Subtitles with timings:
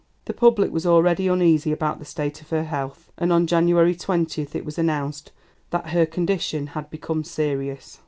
[0.25, 4.55] The public was already uneasy about the state of her health, and on January 20th
[4.55, 5.31] it was announced
[5.69, 7.99] that her condition had become serious.